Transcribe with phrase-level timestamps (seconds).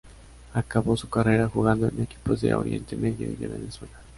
[0.55, 3.99] Acabó su carrera jugando en equipos de Oriente Medio y de Venezuela.